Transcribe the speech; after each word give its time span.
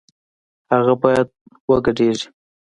هغه 0.71 0.93
بايد 1.01 1.27
وګډېږي 1.69 2.27